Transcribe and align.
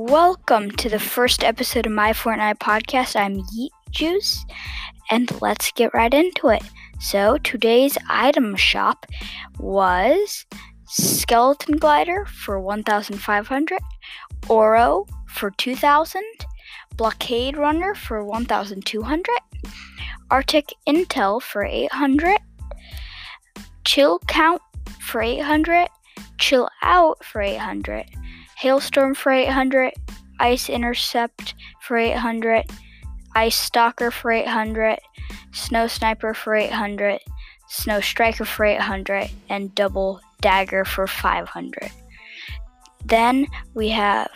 Welcome 0.00 0.70
to 0.76 0.88
the 0.88 1.00
first 1.00 1.42
episode 1.42 1.84
of 1.84 1.90
my 1.90 2.12
Fortnite 2.12 2.60
podcast. 2.60 3.16
I'm 3.16 3.40
Yeet 3.40 3.70
Juice, 3.90 4.44
and 5.10 5.28
let's 5.42 5.72
get 5.72 5.92
right 5.92 6.14
into 6.14 6.50
it. 6.50 6.62
So, 7.00 7.36
today's 7.38 7.98
item 8.08 8.54
shop 8.54 9.06
was 9.58 10.46
Skeleton 10.86 11.78
Glider 11.78 12.26
for 12.26 12.60
1,500, 12.60 13.80
Oro 14.48 15.04
for 15.26 15.50
2,000, 15.50 16.22
Blockade 16.96 17.56
Runner 17.56 17.96
for 17.96 18.24
1,200, 18.24 19.26
Arctic 20.30 20.72
Intel 20.86 21.42
for 21.42 21.64
800, 21.64 22.38
Chill 23.84 24.20
Count 24.28 24.62
for 25.00 25.20
800, 25.20 25.88
Chill 26.38 26.68
Out 26.82 27.24
for 27.24 27.42
800. 27.42 28.06
Hailstorm 28.58 29.14
for 29.14 29.30
800, 29.30 29.92
Ice 30.40 30.68
Intercept 30.68 31.54
for 31.80 31.96
800, 31.96 32.64
Ice 33.36 33.54
Stalker 33.54 34.10
for 34.10 34.32
800, 34.32 34.98
Snow 35.52 35.86
Sniper 35.86 36.34
for 36.34 36.56
800, 36.56 37.20
Snow 37.68 38.00
Striker 38.00 38.44
for 38.44 38.64
800, 38.64 39.30
and 39.48 39.72
Double 39.76 40.20
Dagger 40.40 40.84
for 40.84 41.06
500. 41.06 41.90
Then 43.04 43.46
we 43.74 43.90
have 43.90 44.28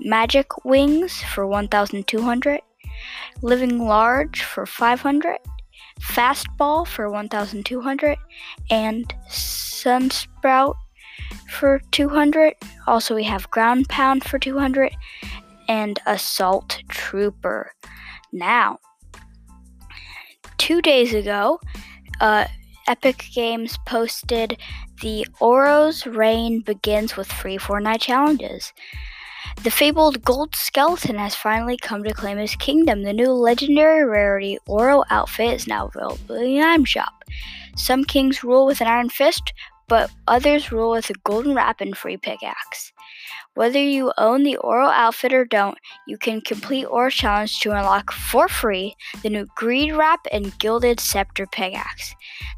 Magic 0.00 0.66
Wings 0.66 1.22
for 1.22 1.46
1200, 1.46 2.60
Living 3.40 3.78
Large 3.78 4.42
for 4.42 4.66
500, 4.66 5.38
Fastball 5.98 6.86
for 6.86 7.08
1200, 7.08 8.18
and 8.70 9.14
Sunsprout 9.30 10.74
for 11.52 11.80
200. 11.92 12.54
Also, 12.86 13.14
we 13.14 13.24
have 13.24 13.50
Ground 13.50 13.88
Pound 13.88 14.24
for 14.24 14.38
200 14.38 14.92
and 15.68 15.98
Assault 16.06 16.82
Trooper. 16.88 17.72
Now, 18.32 18.78
two 20.58 20.82
days 20.82 21.14
ago, 21.14 21.60
uh, 22.20 22.46
Epic 22.88 23.24
Games 23.34 23.78
posted 23.86 24.58
the 25.02 25.26
Oro's 25.40 26.06
Reign 26.06 26.60
begins 26.60 27.16
with 27.16 27.30
free 27.30 27.58
Fortnite 27.58 28.00
challenges. 28.00 28.72
The 29.62 29.70
fabled 29.70 30.24
gold 30.24 30.54
skeleton 30.56 31.16
has 31.18 31.34
finally 31.34 31.76
come 31.76 32.02
to 32.04 32.14
claim 32.14 32.38
his 32.38 32.56
kingdom. 32.56 33.02
The 33.02 33.12
new 33.12 33.32
legendary 33.32 34.04
rarity 34.04 34.58
Oro 34.66 35.04
outfit 35.10 35.54
is 35.54 35.66
now 35.66 35.86
available 35.86 36.36
in 36.36 36.44
the 36.44 36.60
item 36.60 36.84
shop. 36.84 37.24
Some 37.76 38.04
kings 38.04 38.42
rule 38.42 38.66
with 38.66 38.80
an 38.80 38.86
iron 38.86 39.08
fist, 39.08 39.52
but 39.92 40.10
others 40.26 40.72
rule 40.72 40.92
with 40.92 41.10
a 41.10 41.14
golden 41.22 41.54
wrap 41.54 41.82
and 41.82 41.94
free 41.94 42.16
pickaxe. 42.16 42.94
Whether 43.52 43.78
you 43.78 44.10
own 44.16 44.42
the 44.42 44.56
Oro 44.56 44.86
outfit 44.86 45.34
or 45.34 45.44
don't, 45.44 45.76
you 46.06 46.16
can 46.16 46.40
complete 46.40 46.86
Oro 46.86 47.10
challenge 47.10 47.60
to 47.60 47.72
unlock 47.72 48.10
for 48.10 48.48
free 48.48 48.94
the 49.22 49.28
new 49.28 49.46
Greed 49.54 49.92
Wrap 49.92 50.20
and 50.32 50.58
Gilded 50.58 50.98
Scepter 50.98 51.46
pickaxe. 51.46 52.14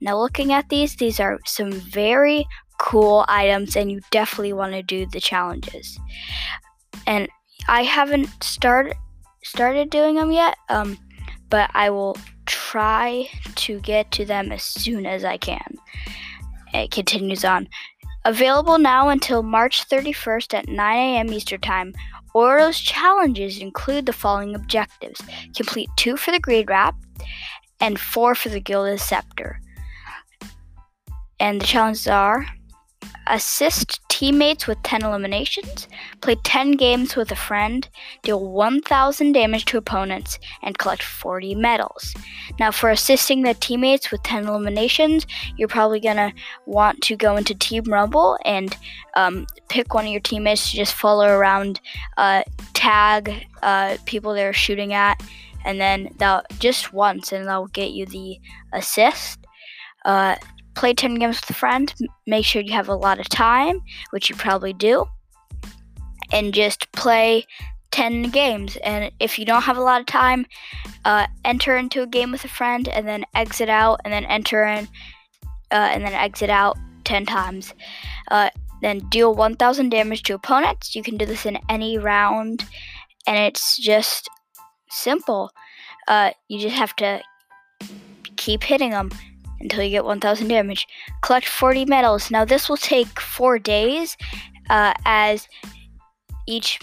Now, 0.00 0.16
looking 0.16 0.54
at 0.54 0.70
these, 0.70 0.96
these 0.96 1.20
are 1.20 1.38
some 1.44 1.70
very 1.70 2.46
cool 2.78 3.26
items, 3.28 3.76
and 3.76 3.92
you 3.92 4.00
definitely 4.10 4.54
want 4.54 4.72
to 4.72 4.82
do 4.82 5.04
the 5.04 5.20
challenges. 5.20 6.00
And 7.06 7.28
I 7.68 7.82
haven't 7.82 8.42
started 8.42 8.96
started 9.44 9.90
doing 9.90 10.14
them 10.14 10.32
yet, 10.32 10.56
um, 10.70 10.96
but 11.50 11.70
I 11.74 11.90
will 11.90 12.16
try 12.46 13.28
to 13.56 13.80
get 13.80 14.12
to 14.12 14.24
them 14.24 14.50
as 14.50 14.62
soon 14.62 15.04
as 15.04 15.24
I 15.24 15.36
can. 15.36 15.76
It 16.74 16.90
continues 16.90 17.44
on. 17.44 17.68
Available 18.24 18.78
now 18.78 19.08
until 19.08 19.42
March 19.42 19.88
31st 19.88 20.54
at 20.54 20.68
9 20.68 20.96
a.m. 20.96 21.32
Eastern 21.32 21.60
Time. 21.60 21.94
Oro's 22.34 22.78
challenges 22.78 23.58
include 23.58 24.06
the 24.06 24.12
following 24.12 24.54
objectives 24.54 25.20
complete 25.56 25.88
two 25.96 26.16
for 26.16 26.30
the 26.30 26.38
Greed 26.38 26.68
Wrap 26.68 26.94
and 27.80 27.98
four 27.98 28.34
for 28.34 28.48
the 28.48 28.60
Gilded 28.60 29.00
Scepter. 29.00 29.60
And 31.40 31.60
the 31.60 31.66
challenges 31.66 32.06
are 32.06 32.46
assist 33.28 34.00
teammates 34.18 34.66
with 34.66 34.82
10 34.82 35.04
eliminations, 35.04 35.86
play 36.20 36.34
10 36.42 36.72
games 36.72 37.14
with 37.14 37.30
a 37.30 37.36
friend, 37.36 37.88
deal 38.24 38.44
1000 38.50 39.30
damage 39.30 39.64
to 39.64 39.78
opponents, 39.78 40.40
and 40.60 40.76
collect 40.76 41.04
40 41.04 41.54
medals. 41.54 42.16
Now, 42.58 42.72
for 42.72 42.90
assisting 42.90 43.42
the 43.42 43.54
teammates 43.54 44.10
with 44.10 44.24
10 44.24 44.48
eliminations, 44.48 45.24
you're 45.56 45.68
probably 45.68 46.00
going 46.00 46.16
to 46.16 46.32
want 46.66 47.00
to 47.02 47.14
go 47.14 47.36
into 47.36 47.54
Team 47.54 47.84
Rumble 47.84 48.36
and 48.44 48.76
um, 49.14 49.46
pick 49.68 49.94
one 49.94 50.06
of 50.06 50.10
your 50.10 50.20
teammates 50.20 50.72
to 50.72 50.76
just 50.76 50.94
follow 50.94 51.28
around, 51.28 51.80
uh, 52.16 52.42
tag 52.74 53.46
uh, 53.62 53.98
people 54.04 54.34
they're 54.34 54.52
shooting 54.52 54.94
at, 54.94 55.22
and 55.64 55.80
then 55.80 56.12
they'll 56.18 56.42
just 56.58 56.92
once, 56.92 57.30
and 57.30 57.46
they'll 57.46 57.68
get 57.68 57.92
you 57.92 58.04
the 58.04 58.40
assist. 58.72 59.46
Uh, 60.04 60.34
play 60.78 60.94
10 60.94 61.16
games 61.16 61.40
with 61.40 61.50
a 61.50 61.54
friend, 61.54 61.92
make 62.28 62.44
sure 62.44 62.62
you 62.62 62.72
have 62.72 62.88
a 62.88 62.94
lot 62.94 63.18
of 63.18 63.28
time, 63.28 63.80
which 64.10 64.30
you 64.30 64.36
probably 64.36 64.72
do, 64.72 65.04
and 66.30 66.54
just 66.54 66.90
play 66.92 67.44
10 67.90 68.30
games. 68.30 68.76
And 68.84 69.10
if 69.18 69.40
you 69.40 69.44
don't 69.44 69.62
have 69.62 69.76
a 69.76 69.82
lot 69.82 70.00
of 70.00 70.06
time, 70.06 70.46
uh, 71.04 71.26
enter 71.44 71.76
into 71.76 72.02
a 72.02 72.06
game 72.06 72.30
with 72.30 72.44
a 72.44 72.48
friend 72.48 72.86
and 72.86 73.08
then 73.08 73.24
exit 73.34 73.68
out 73.68 74.00
and 74.04 74.12
then 74.12 74.24
enter 74.26 74.64
in 74.64 74.84
uh, 75.72 75.90
and 75.92 76.04
then 76.04 76.12
exit 76.12 76.48
out 76.48 76.78
10 77.02 77.26
times. 77.26 77.74
Uh, 78.30 78.50
then 78.80 79.00
deal 79.08 79.34
1000 79.34 79.88
damage 79.88 80.22
to 80.22 80.34
opponents. 80.34 80.94
You 80.94 81.02
can 81.02 81.16
do 81.16 81.26
this 81.26 81.44
in 81.44 81.58
any 81.68 81.98
round, 81.98 82.64
and 83.26 83.36
it's 83.36 83.76
just 83.78 84.30
simple. 84.90 85.50
Uh, 86.06 86.30
you 86.46 86.60
just 86.60 86.76
have 86.76 86.94
to 86.96 87.20
keep 88.36 88.62
hitting 88.62 88.90
them 88.90 89.10
until 89.60 89.82
you 89.82 89.90
get 89.90 90.04
1000 90.04 90.48
damage. 90.48 90.86
Collect 91.22 91.46
40 91.46 91.84
medals. 91.86 92.30
Now 92.30 92.44
this 92.44 92.68
will 92.68 92.76
take 92.76 93.20
4 93.20 93.58
days 93.58 94.16
uh, 94.70 94.94
as 95.04 95.48
each 96.46 96.78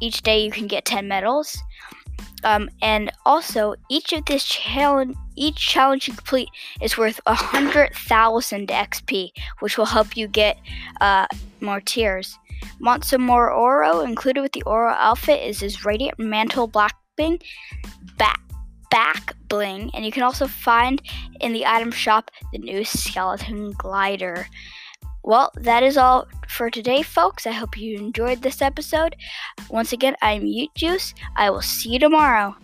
each 0.00 0.22
day 0.22 0.44
you 0.44 0.50
can 0.50 0.66
get 0.66 0.84
10 0.84 1.06
medals. 1.08 1.56
Um, 2.44 2.68
and 2.80 3.12
also 3.24 3.74
each 3.88 4.12
of 4.12 4.24
this 4.24 4.44
challenge 4.44 5.16
each 5.36 5.56
challenge 5.56 6.08
you 6.08 6.14
complete 6.14 6.48
is 6.80 6.98
worth 6.98 7.20
100,000 7.24 8.68
XP, 8.68 9.30
which 9.60 9.78
will 9.78 9.86
help 9.86 10.16
you 10.16 10.28
get 10.28 10.58
uh, 11.00 11.26
more 11.60 11.80
tiers. 11.80 12.38
Want 12.80 13.04
some 13.04 13.22
more 13.22 13.50
Oro? 13.50 14.00
Included 14.00 14.42
with 14.42 14.52
the 14.52 14.62
Oro 14.62 14.90
outfit 14.90 15.42
is 15.42 15.60
his 15.60 15.84
Radiant 15.84 16.18
Mantle 16.18 16.66
Back 16.66 16.94
Bling, 17.16 17.40
Bat 18.18 18.38
back 18.92 19.34
bling, 19.48 19.90
and 19.94 20.04
you 20.04 20.12
can 20.12 20.22
also 20.22 20.46
find 20.46 21.02
in 21.40 21.54
the 21.54 21.66
item 21.66 21.90
shop 21.90 22.30
the 22.52 22.58
new 22.58 22.84
skeleton 22.84 23.72
glider. 23.72 24.46
Well, 25.24 25.50
that 25.56 25.82
is 25.82 25.96
all 25.96 26.28
for 26.46 26.68
today, 26.68 27.02
folks. 27.02 27.46
I 27.46 27.52
hope 27.52 27.78
you 27.78 27.96
enjoyed 27.96 28.42
this 28.42 28.60
episode. 28.60 29.16
Once 29.70 29.92
again, 29.92 30.14
I'm 30.20 30.42
Yeet 30.42 30.74
Juice. 30.74 31.14
I 31.36 31.48
will 31.48 31.62
see 31.62 31.90
you 31.90 31.98
tomorrow. 31.98 32.54